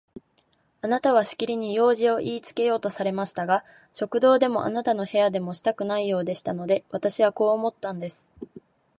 [0.81, 3.63] あなたはしきりに用事をいいつけようとされましたが、
[3.93, 8.33] 食堂でもあなたの部屋でもしたくないようでしたので、私はこう思ったんです。